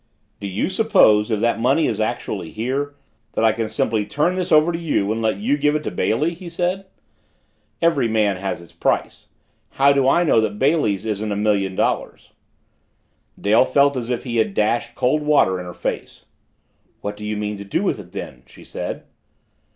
[0.39, 2.95] "Do you suppose, if that money is actually here,
[3.33, 5.91] that I can simply turn this over to you and let you give it to
[5.91, 6.87] Bailey?" he said.
[7.83, 9.27] "Every man has his price.
[9.73, 12.31] How do I know that Bailey's isn't a million dollars?"
[13.39, 16.25] Dale felt as if he had dashed cold water in her face.
[17.01, 19.03] "What do you mean to do with it then?" she said.